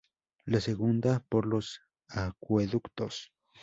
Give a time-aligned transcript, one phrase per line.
[0.45, 3.31] La segunda por los acueductos.